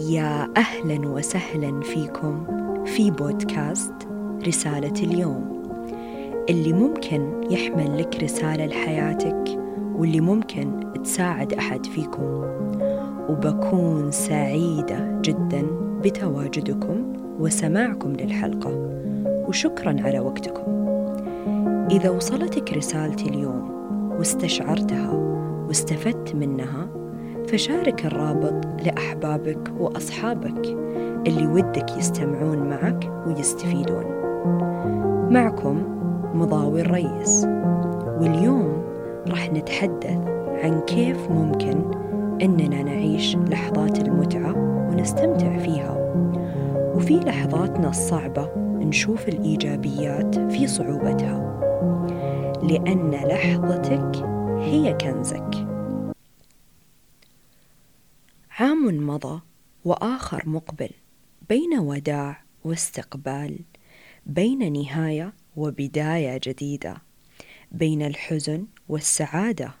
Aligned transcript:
يا 0.00 0.48
أهلا 0.56 1.08
وسهلا 1.08 1.80
فيكم 1.80 2.44
في 2.84 3.10
بودكاست 3.10 3.92
رسالة 4.46 5.02
اليوم. 5.02 5.62
اللي 6.50 6.72
ممكن 6.72 7.40
يحمل 7.50 7.98
لك 7.98 8.22
رسالة 8.22 8.66
لحياتك 8.66 9.58
واللي 9.94 10.20
ممكن 10.20 10.92
تساعد 11.04 11.52
أحد 11.52 11.86
فيكم. 11.86 12.44
وبكون 13.28 14.10
سعيدة 14.10 15.20
جدا 15.22 15.66
بتواجدكم 16.04 17.12
وسماعكم 17.40 18.12
للحلقة. 18.12 18.90
وشكرا 19.48 19.96
على 20.00 20.20
وقتكم. 20.20 20.86
إذا 21.90 22.10
وصلتك 22.10 22.72
رسالتي 22.72 23.28
اليوم 23.28 23.70
واستشعرتها 24.18 25.12
واستفدت 25.68 26.34
منها 26.34 26.88
فشارك 27.48 28.06
الرابط 28.06 28.66
لأحبابك 28.86 29.72
وأصحابك 29.80 30.66
اللي 31.26 31.46
ودك 31.46 31.96
يستمعون 31.98 32.58
معك 32.58 33.10
ويستفيدون. 33.26 34.04
معكم 35.30 35.82
مضاوي 36.34 36.82
ريس. 36.82 37.44
واليوم 38.20 38.82
راح 39.28 39.52
نتحدث 39.52 40.18
عن 40.64 40.80
كيف 40.86 41.30
ممكن 41.30 41.84
إننا 42.42 42.82
نعيش 42.82 43.36
لحظات 43.36 43.98
المتعة 43.98 44.52
ونستمتع 44.90 45.56
فيها. 45.58 45.96
وفي 46.94 47.16
لحظاتنا 47.16 47.88
الصعبة 47.88 48.48
نشوف 48.56 49.28
الإيجابيات 49.28 50.38
في 50.52 50.66
صعوبتها. 50.66 51.52
لأن 52.62 53.10
لحظتك 53.10 54.26
هي 54.58 54.92
كنزك. 54.92 55.75
عام 58.58 59.06
مضى 59.06 59.40
وآخر 59.84 60.48
مقبل 60.48 60.90
بين 61.48 61.78
وداع 61.78 62.42
واستقبال 62.64 63.58
بين 64.26 64.72
نهاية 64.72 65.32
وبداية 65.56 66.40
جديدة 66.44 66.96
بين 67.72 68.02
الحزن 68.02 68.66
والسعادة. 68.88 69.74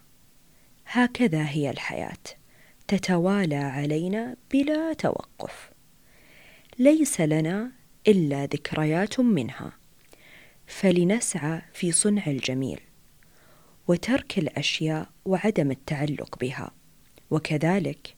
هكذا 0.86 1.48
هي 1.48 1.70
الحياة 1.70 2.22
تتوالى 2.88 3.56
علينا 3.56 4.36
بلا 4.52 4.92
توقف. 4.92 5.70
ليس 6.78 7.20
لنا 7.20 7.72
إلا 8.08 8.44
ذكريات 8.44 9.20
منها. 9.20 9.72
فلنسعى 10.66 11.62
في 11.72 11.92
صنع 11.92 12.26
الجميل 12.26 12.80
وترك 13.88 14.38
الأشياء 14.38 15.08
وعدم 15.24 15.70
التعلق 15.70 16.38
بها. 16.38 16.70
وكذلك 17.30 18.16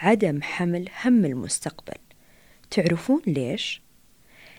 عدم 0.00 0.42
حمل 0.42 0.88
هم 1.04 1.24
المستقبل. 1.24 1.98
تعرفون 2.70 3.22
ليش؟ 3.26 3.82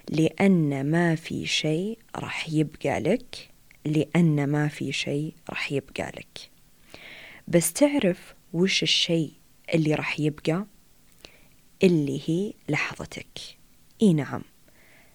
لأن 0.09 0.91
ما 0.91 1.15
في 1.15 1.45
شيء 1.45 1.99
راح 2.15 2.49
يبقى 2.49 2.99
لك 2.99 3.49
لأن 3.85 4.47
ما 4.47 4.67
في 4.67 4.91
شيء 4.91 5.33
راح 5.49 5.71
يبقى 5.71 6.11
لك. 6.11 6.49
بس 7.47 7.73
تعرف 7.73 8.35
وش 8.53 8.83
الشيء 8.83 9.31
اللي 9.73 9.93
راح 9.95 10.19
يبقى؟ 10.19 10.65
اللي 11.83 12.21
هي 12.25 12.53
لحظتك. 12.69 13.39
إي 14.01 14.13
نعم 14.13 14.41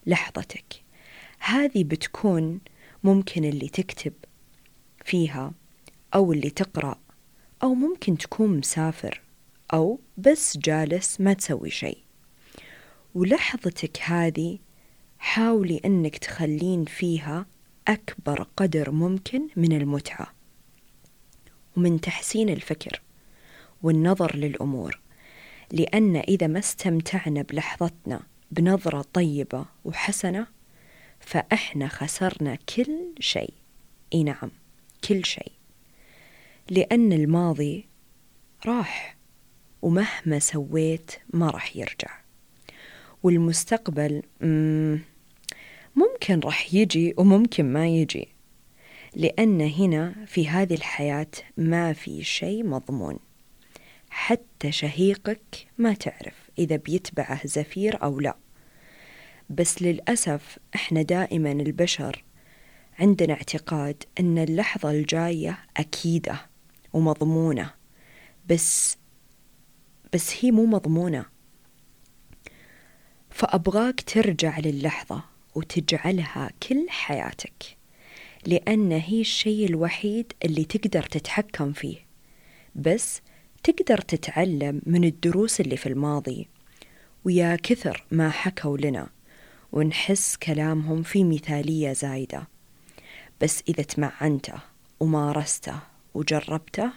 لحظتك. 0.07 0.83
هذه 1.39 1.85
بتكون 1.85 2.61
ممكن 3.05 3.45
اللي 3.45 3.69
تكتب 3.69 4.13
فيها 5.05 5.53
أو 6.15 6.33
اللي 6.33 6.51
تقرأ 6.51 7.01
أو 7.63 7.75
ممكن 7.75 8.19
تكون 8.19 8.59
مسافر. 8.59 9.21
أو 9.75 10.01
بس 10.17 10.59
جالس 10.59 11.21
ما 11.21 11.33
تسوي 11.33 11.71
شيء. 11.71 11.99
ولحظتك 13.15 14.01
هذه 14.03 14.59
حاولي 15.19 15.81
أنك 15.85 16.19
تخلين 16.19 16.85
فيها 16.85 17.47
أكبر 17.89 18.49
قدر 18.57 18.91
ممكن 18.91 19.49
من 19.57 19.73
المتعة. 19.73 20.33
ومن 21.77 22.01
تحسين 22.01 22.49
الفكر 22.49 23.03
والنظر 23.83 24.37
للأمور. 24.37 25.01
لأن 25.73 26.17
إذا 26.17 26.47
ما 26.47 26.59
استمتعنا 26.59 27.43
بلحظتنا 27.43 28.21
بنظرة 28.51 29.05
طيبة 29.13 29.67
وحسنة 29.85 30.47
فإحنا 31.21 31.89
خسرنا 31.89 32.55
كل 32.55 33.15
شيء. 33.21 33.55
إي 34.15 34.23
نعم 34.23 34.51
كل 35.09 35.25
شيء. 35.25 35.53
لأن 36.71 37.13
الماضي 37.13 37.89
راح 38.67 39.22
ومهما 39.83 40.39
سويت 40.39 41.11
ما 41.33 41.51
راح 41.51 41.77
يرجع. 41.77 42.23
والمستقبل 43.23 44.23
ممكن 45.97 46.41
راح 46.45 46.75
يجي 46.75 47.15
وممكن 47.17 47.73
ما 47.73 47.89
يجي 47.89 48.29
لأن 49.15 49.61
هنا 49.61 50.15
في 50.27 50.49
هذه 50.49 50.75
الحياة 50.75 51.27
ما 51.57 51.93
في 51.93 52.25
شيء 52.25 52.67
مضمون. 52.67 53.19
حتى 54.11 54.73
شهيقك 54.73 55.67
ما 55.79 55.95
تعرف 55.95 56.51
إذا 56.59 56.77
بيتبعه 56.77 57.47
زفير 57.47 58.03
أو 58.03 58.21
لا. 58.21 58.37
بس 59.51 59.83
للأسف 59.83 60.59
إحنا 60.75 61.03
دائما 61.03 61.53
البشر 61.53 62.25
عندنا 62.99 63.35
اعتقاد 63.35 64.05
أن 64.21 64.39
اللحظة 64.39 64.91
الجاية 64.91 65.59
أكيدة 65.77 66.41
ومضمونة 66.93 67.71
بس 68.49 68.97
بس 70.13 70.35
هي 70.41 70.51
مو 70.51 70.67
مضمونة. 70.67 71.25
فأبغاك 73.31 74.01
ترجع 74.01 74.59
للحظة 74.59 75.25
وتجعلها 75.55 76.51
كل 76.69 76.87
حياتك 76.89 77.77
لأن 78.47 78.93
هي 78.93 79.21
الشيء 79.21 79.67
الوحيد 79.67 80.33
اللي 80.45 80.65
تقدر 80.65 81.03
تتحكم 81.03 81.73
فيه. 81.73 81.97
بس 82.75 83.21
تقدر 83.63 83.99
تتعلم 83.99 84.83
من 84.87 85.05
الدروس 85.05 85.61
اللي 85.61 85.77
في 85.77 85.87
الماضي 85.89 86.49
ويا 87.25 87.57
كثر 87.57 88.05
ما 88.11 88.31
حكوا 88.31 88.79
لنا 88.79 89.09
ونحس 89.73 90.37
كلامهم 90.37 91.03
في 91.03 91.25
مثالية 91.25 91.93
زايدة. 91.93 92.49
بس 93.41 93.63
إذا 93.69 93.83
تمعنته 93.83 94.55
ومارسته 95.01 95.79
وجربته 96.15 96.93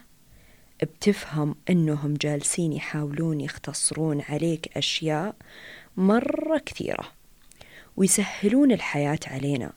بتفهم 0.84 1.56
أنهم 1.70 2.14
جالسين 2.14 2.74
يحاولون 2.74 3.42
يختصرون 3.42 4.22
عليك 4.22 4.78
أشياء 4.78 5.36
مرة 5.98 6.58
كثيرة 6.58 7.12
ويسهلون 7.98 8.72
الحياة 8.72 9.20
علينا. 9.28 9.74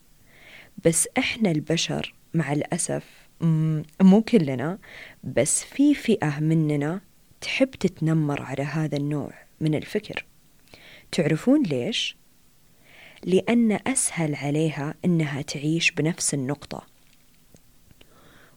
بس 0.85 1.09
إحنا 1.19 1.51
البشر 1.51 2.15
مع 2.35 2.53
الأسف 2.53 3.05
مو 4.01 4.23
كلنا 4.23 4.79
بس 5.25 5.65
في 5.65 5.95
فئة 5.95 6.41
مننا 6.41 7.01
تحب 7.41 7.71
تتنمر 7.71 8.43
على 8.43 8.63
هذا 8.63 8.97
النوع 8.97 9.33
من 9.61 9.75
الفكر. 9.75 10.25
تعرفون 11.13 11.63
ليش؟ 11.63 12.17
لأن 13.25 13.79
أسهل 13.87 14.35
عليها 14.35 14.95
إنها 15.05 15.43
تعيش 15.43 15.91
بنفس 15.91 16.35
النقطة. 16.35 16.87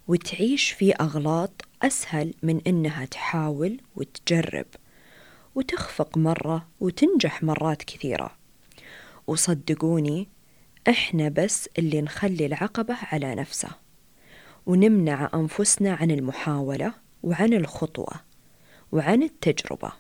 وتعيش 0.08 0.72
في 0.72 0.92
أغلاط 0.92 1.66
أسهل 1.82 2.34
من 2.44 2.62
إنها 2.68 3.06
تحاول 3.06 3.82
وتجرب 3.96 4.66
وتخفق 5.56 6.18
مرة 6.18 6.68
وتنجح 6.80 7.44
مرات 7.44 7.84
كثيرة. 7.84 8.32
وصدقوني 9.28 10.28
إحنا 10.90 11.30
بس 11.30 11.70
اللي 11.78 12.02
نخلي 12.02 12.46
العقبة 12.46 12.98
على 13.02 13.36
نفسه 13.36 13.70
ونمنع 14.66 15.30
أنفسنا 15.34 15.94
عن 15.94 16.12
المحاولة 16.12 16.94
وعن 17.24 17.54
الخطوة 17.54 18.14
وعن 18.92 19.24
التجربة. 19.24 19.92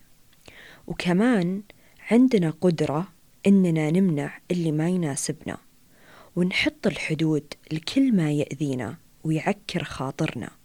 وكمان 0.87 1.61
عندنا 2.11 2.53
قدرة 2.61 3.07
إننا 3.47 3.91
نمنع 3.91 4.39
اللي 4.51 4.71
ما 4.71 4.89
يناسبنا 4.89 5.57
ونحط 6.35 6.87
الحدود 6.87 7.53
لكل 7.71 8.15
ما 8.15 8.31
يأذينا 8.31 8.97
ويعكر 9.23 9.83
خاطرنا. 9.83 10.60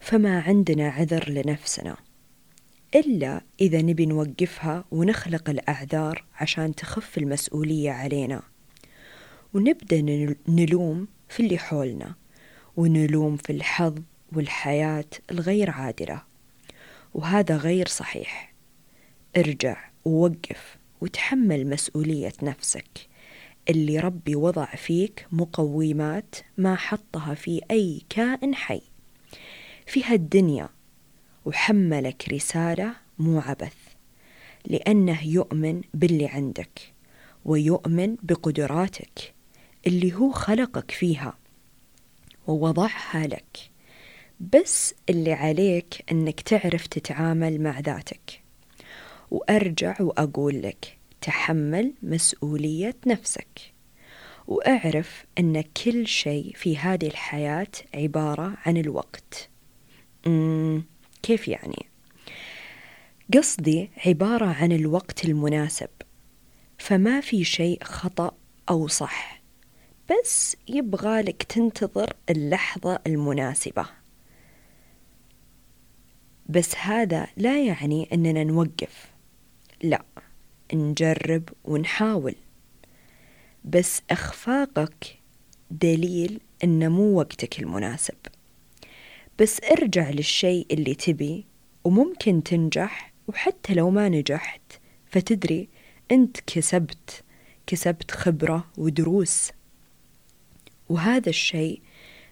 فما 0.00 0.40
عندنا 0.40 0.88
عذر 0.88 1.30
لنفسنا. 1.30 1.96
إلا 2.94 3.42
إذا 3.60 3.82
نبي 3.82 4.06
نوقفها 4.06 4.84
ونخلق 4.90 5.50
الأعذار 5.50 6.24
عشان 6.34 6.74
تخف 6.74 7.18
المسؤولية 7.18 7.90
علينا. 7.90 8.42
ونبدأ 9.54 10.00
نلوم 10.48 11.08
في 11.28 11.40
اللي 11.42 11.58
حولنا. 11.58 12.14
ونلوم 12.76 13.36
في 13.36 13.52
الحظ 13.52 13.98
والحياة 14.32 15.04
الغير 15.30 15.70
عادلة. 15.70 16.22
وهذا 17.14 17.56
غير 17.56 17.88
صحيح. 17.88 18.54
ارجع 19.36 19.90
ووقف 20.04 20.78
وتحمل 21.00 21.66
مسؤولية 21.66 22.32
نفسك. 22.42 23.08
اللي 23.68 23.98
ربي 23.98 24.36
وضع 24.36 24.64
فيك 24.64 25.26
مقومات 25.32 26.34
ما 26.56 26.76
حطها 26.76 27.34
في 27.34 27.60
أي 27.70 28.02
كائن 28.08 28.54
حي. 28.54 28.80
في 29.88 30.04
هالدنيا 30.04 30.68
وحملك 31.44 32.28
رسالة 32.32 32.94
مو 33.18 33.40
عبث 33.40 33.74
لأنه 34.64 35.26
يؤمن 35.26 35.80
باللي 35.94 36.26
عندك 36.26 36.80
ويؤمن 37.44 38.16
بقدراتك 38.22 39.34
اللي 39.86 40.14
هو 40.14 40.30
خلقك 40.30 40.90
فيها 40.90 41.38
ووضعها 42.46 43.26
لك. 43.26 43.70
بس 44.40 44.94
اللي 45.08 45.32
عليك 45.32 46.04
أنك 46.12 46.40
تعرف 46.40 46.86
تتعامل 46.86 47.60
مع 47.60 47.80
ذاتك. 47.80 48.42
وأرجع 49.30 49.96
وأقول 50.00 50.62
لك 50.62 50.98
تحمل 51.20 51.92
مسؤولية 52.02 52.96
نفسك. 53.06 53.72
وأعرف 54.46 55.24
أن 55.38 55.60
كل 55.84 56.06
شيء 56.06 56.52
في 56.54 56.78
هذه 56.78 57.06
الحياة 57.06 57.70
عبارة 57.94 58.56
عن 58.66 58.76
الوقت. 58.76 59.48
كيف 61.22 61.48
يعني؟ 61.48 61.86
قصدي 63.34 63.90
عبارة 64.06 64.46
عن 64.46 64.72
الوقت 64.72 65.24
المناسب 65.24 65.88
فما 66.78 67.20
في 67.20 67.44
شيء 67.44 67.84
خطأ 67.84 68.34
أو 68.70 68.88
صح 68.88 69.42
بس 70.10 70.56
يبغالك 70.68 71.42
تنتظر 71.42 72.12
اللحظة 72.30 72.98
المناسبة. 73.06 73.86
بس 76.48 76.76
هذا 76.76 77.26
لا 77.36 77.64
يعني 77.64 78.08
أننا 78.12 78.44
نوقف 78.44 79.12
لا 79.82 80.02
نجرب 80.74 81.48
ونحاول. 81.64 82.34
بس 83.64 84.02
إخفاقك 84.10 85.18
دليل 85.70 86.40
إنه 86.64 86.88
مو 86.88 87.18
وقتك 87.18 87.60
المناسب. 87.60 88.14
بس 89.38 89.60
ارجع 89.70 90.10
للشيء 90.10 90.66
اللي 90.70 90.94
تبي 90.94 91.46
وممكن 91.84 92.42
تنجح 92.42 93.12
وحتى 93.28 93.74
لو 93.74 93.90
ما 93.90 94.08
نجحت. 94.08 94.60
فتدري 95.06 95.68
أنت 96.10 96.36
كسبت 96.46 97.24
كسبت 97.66 98.10
خبرة 98.10 98.66
ودروس. 98.78 99.50
وهذا 100.88 101.28
الشيء 101.28 101.80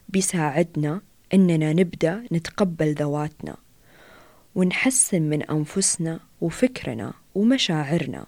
بيساعدنا 0.09 1.01
إننا 1.35 1.73
نبدأ 1.73 2.27
نتقبل 2.33 2.95
ذواتنا 2.95 3.57
ونحسن 4.55 5.23
من 5.23 5.43
أنفسنا 5.43 6.21
وفكرنا 6.41 7.13
ومشاعرنا. 7.35 8.27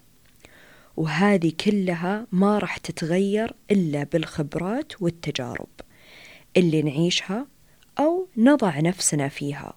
وهذه 0.97 1.53
كلها 1.65 2.27
ما 2.33 2.59
راح 2.59 2.77
تتغير 2.77 3.55
إلا 3.71 4.05
بالخبرات 4.05 5.03
والتجارب 5.03 5.69
اللي 6.57 6.83
نعيشها 6.83 7.47
نضع 8.41 8.81
نفسنا 8.81 9.29
فيها 9.29 9.75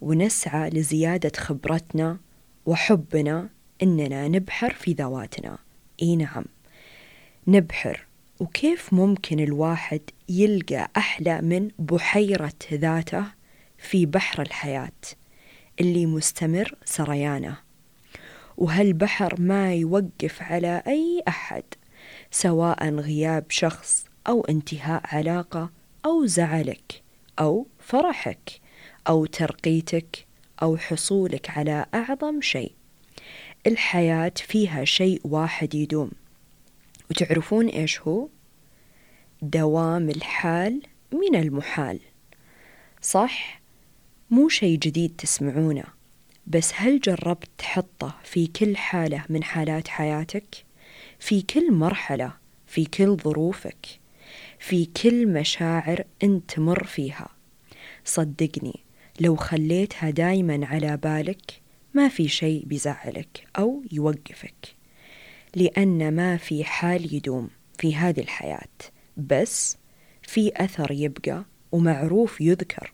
ونسعى 0.00 0.70
لزيادة 0.70 1.32
خبرتنا 1.36 2.18
وحبنا 2.66 3.48
إننا 3.82 4.28
نبحر 4.28 4.72
في 4.72 4.92
ذواتنا. 4.92 5.58
إي 6.02 6.16
نعم 6.16 6.44
نبحر. 7.46 8.06
وكيف 8.40 8.92
ممكن 8.94 9.40
الواحد 9.40 10.00
يلقى 10.28 10.90
أحلى 10.96 11.40
من 11.40 11.70
بحيرة 11.78 12.52
ذاته 12.72 13.24
في 13.78 14.06
بحر 14.06 14.42
الحياة 14.42 14.92
اللي 15.80 16.06
مستمر 16.06 16.74
سريانه؟ 16.84 17.56
وهالبحر 18.56 19.40
ما 19.40 19.74
يوقف 19.74 20.42
على 20.42 20.82
أي 20.86 21.22
أحد 21.28 21.64
سواء 22.30 22.94
غياب 22.94 23.44
شخص 23.48 24.04
أو 24.28 24.40
انتهاء 24.40 25.02
علاقة 25.04 25.70
أو 26.04 26.26
زعلك 26.26 27.02
أو 27.38 27.66
فرحك 27.82 28.60
أو 29.08 29.26
ترقيتك 29.26 30.26
أو 30.62 30.76
حصولك 30.76 31.50
على 31.50 31.86
أعظم 31.94 32.40
شيء 32.40 32.72
الحياة 33.66 34.32
فيها 34.36 34.84
شيء 34.84 35.20
واحد 35.24 35.74
يدوم 35.74 36.10
وتعرفون 37.10 37.66
إيش 37.66 38.00
هو؟ 38.00 38.28
دوام 39.42 40.10
الحال 40.10 40.82
من 41.12 41.36
المحال 41.36 42.00
صح؟ 43.02 43.62
مو 44.30 44.48
شيء 44.48 44.78
جديد 44.78 45.14
تسمعونه 45.18 45.84
بس 46.46 46.72
هل 46.76 47.00
جربت 47.00 47.48
تحطه 47.58 48.14
في 48.24 48.46
كل 48.46 48.76
حالة 48.76 49.24
من 49.28 49.44
حالات 49.44 49.88
حياتك؟ 49.88 50.64
في 51.18 51.42
كل 51.42 51.72
مرحلة 51.72 52.32
في 52.66 52.84
كل 52.84 53.16
ظروفك 53.16 53.86
في 54.58 54.86
كل 54.86 55.26
مشاعر 55.26 56.04
أنت 56.22 56.50
تمر 56.54 56.84
فيها 56.84 57.28
صدقني 58.04 58.80
لو 59.20 59.36
خليتها 59.36 60.10
دايما 60.10 60.66
على 60.66 60.96
بالك 60.96 61.62
ما 61.94 62.08
في 62.08 62.28
شيء 62.28 62.64
بيزعلك 62.66 63.46
أو 63.58 63.82
يوقفك 63.92 64.76
لأن 65.56 66.14
ما 66.14 66.36
في 66.36 66.64
حال 66.64 67.14
يدوم 67.14 67.50
في 67.78 67.94
هذه 67.94 68.20
الحياة 68.20 68.68
بس 69.16 69.76
في 70.22 70.52
أثر 70.56 70.90
يبقى 70.90 71.44
ومعروف 71.72 72.40
يذكر. 72.40 72.92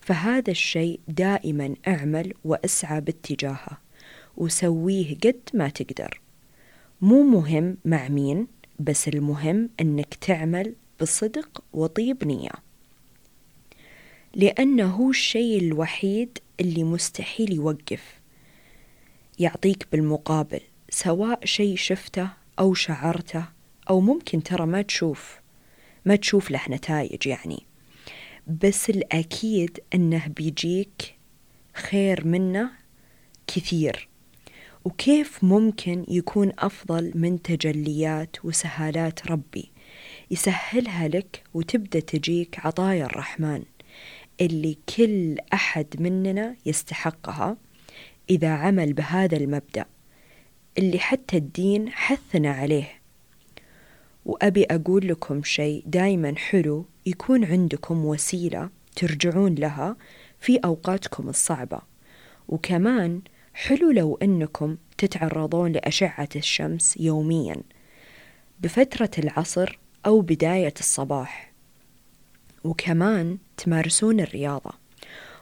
فهذا 0.00 0.50
الشيء 0.50 1.00
دائما 1.08 1.74
أعمل 1.88 2.34
وأسعى 2.44 3.00
باتجاهه 3.00 3.78
وسويه 4.36 5.16
قد 5.18 5.40
ما 5.54 5.68
تقدر. 5.68 6.20
مو 7.00 7.22
مهم 7.22 7.76
مع 7.84 8.08
مين 8.08 8.46
بس 8.78 9.08
المهم 9.08 9.70
إنك 9.80 10.14
تعمل 10.14 10.74
بصدق 11.00 11.64
وطيب 11.72 12.24
نية. 12.24 12.50
لأنه 14.34 14.86
هو 14.86 15.10
الشيء 15.10 15.58
الوحيد 15.58 16.38
اللي 16.60 16.84
مستحيل 16.84 17.52
يوقف. 17.52 18.20
يعطيك 19.38 19.86
بالمقابل 19.92 20.60
سواء 20.90 21.44
شيء 21.44 21.76
شفته 21.76 22.28
أو 22.58 22.74
شعرته 22.74 23.44
أو 23.90 24.00
ممكن 24.00 24.42
ترى 24.42 24.66
ما 24.66 24.82
تشوف 24.82 25.40
ما 26.04 26.16
تشوف 26.16 26.50
له 26.50 26.60
نتائج 26.68 27.26
يعني. 27.26 27.62
بس 28.46 28.90
الأكيد 28.90 29.80
أنه 29.94 30.26
بيجيك 30.36 31.14
خير 31.74 32.26
منه 32.26 32.70
كثير. 33.46 34.08
وكيف 34.84 35.44
ممكن 35.44 36.04
يكون 36.08 36.52
أفضل 36.58 37.12
من 37.14 37.42
تجليات 37.42 38.44
وسهالات 38.44 39.26
ربي؟ 39.26 39.70
يسهلها 40.30 41.08
لك 41.08 41.42
وتبدأ 41.54 42.00
تجيك 42.00 42.66
عطايا 42.66 43.04
الرحمن. 43.04 43.62
اللي 44.40 44.78
كل 44.96 45.36
أحد 45.52 45.86
مننا 45.98 46.56
يستحقها 46.66 47.56
إذا 48.30 48.50
عمل 48.50 48.92
بهذا 48.92 49.36
المبدأ 49.36 49.84
اللي 50.78 50.98
حتى 50.98 51.36
الدين 51.36 51.88
حثنا 51.88 52.50
عليه. 52.52 52.88
وأبي 54.26 54.64
أقول 54.64 55.08
لكم 55.08 55.42
شيء 55.42 55.82
دايما 55.86 56.34
حلو 56.36 56.86
يكون 57.06 57.44
عندكم 57.44 58.04
وسيلة 58.04 58.70
ترجعون 58.96 59.54
لها 59.54 59.96
في 60.40 60.56
أوقاتكم 60.56 61.28
الصعبة. 61.28 61.80
وكمان 62.48 63.20
حلو 63.54 63.90
لو 63.90 64.18
أنكم 64.22 64.76
تتعرضون 64.98 65.72
لأشعة 65.72 66.28
الشمس 66.36 66.96
يوميا 66.96 67.56
بفترة 68.60 69.10
العصر 69.18 69.78
أو 70.06 70.20
بداية 70.20 70.74
الصباح. 70.80 71.51
وكمان 72.64 73.38
تمارسون 73.56 74.20
الرياضة. 74.20 74.70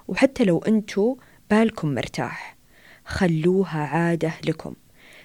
وحتى 0.08 0.44
لو 0.44 0.58
أنتوا 0.58 1.14
بالكم 1.50 1.94
مرتاح 1.94 2.56
خلوها 3.04 3.78
عادة 3.78 4.32
لكم 4.44 4.74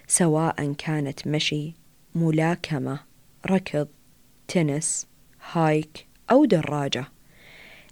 سواء 0.08 0.74
كانت 0.74 1.28
مشي 1.28 1.74
ملاكمة 2.16 3.00
ركض 3.46 3.88
تنس 4.48 5.08
هايك 5.52 6.08
أو 6.32 6.46
دراجة. 6.46 7.06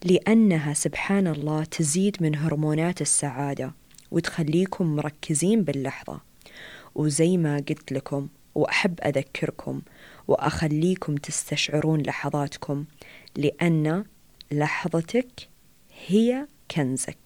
لأنها 0.04 0.74
سبحان 0.74 1.28
الله 1.28 1.64
تزيد 1.64 2.18
من 2.22 2.36
هرمونات 2.36 3.02
السعادة 3.02 3.72
وتخليكم 4.12 4.96
مركزين 4.96 5.64
باللحظة. 5.64 6.20
وزي 6.96 7.38
ما 7.38 7.56
قلت 7.56 7.92
لكم 7.92 8.28
وأحب 8.56 9.00
أذكركم 9.02 9.82
وأخليكم 10.28 11.16
تستشعرون 11.16 12.02
لحظاتكم 12.02 12.86
لأن 13.36 14.04
لحظتك 14.52 15.50
هي 16.08 16.48
كنزك. 16.72 17.18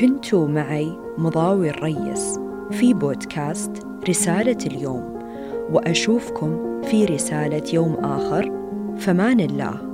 كنتوا 0.00 0.48
معي 0.48 0.96
مضاوي 1.18 1.70
الريس 1.70 2.38
في 2.70 2.94
بودكاست 2.94 3.70
رسالة 4.08 4.58
اليوم 4.66 5.14
وأشوفكم 5.70 6.82
في 6.82 7.04
رسالة 7.04 7.74
يوم 7.74 7.94
آخر 7.94 8.42
فمان 8.98 9.40
الله. 9.40 9.93